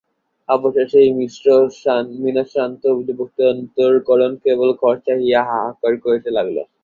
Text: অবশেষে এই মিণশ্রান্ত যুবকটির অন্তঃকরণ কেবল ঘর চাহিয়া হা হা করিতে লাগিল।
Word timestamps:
অবশেষে 0.49 0.97
এই 1.01 1.11
মিণশ্রান্ত 2.23 2.81
যুবকটির 2.99 3.47
অন্তঃকরণ 3.51 4.31
কেবল 4.43 4.69
ঘর 4.81 4.95
চাহিয়া 5.05 5.41
হা 5.43 5.59
হা 5.73 5.95
করিতে 6.03 6.29
লাগিল। 6.37 6.57